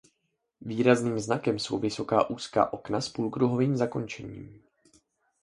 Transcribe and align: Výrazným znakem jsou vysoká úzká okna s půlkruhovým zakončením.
Výrazným 0.61 1.19
znakem 1.19 1.59
jsou 1.59 1.79
vysoká 1.79 2.29
úzká 2.29 2.73
okna 2.73 3.01
s 3.01 3.09
půlkruhovým 3.09 3.77
zakončením. 3.77 4.61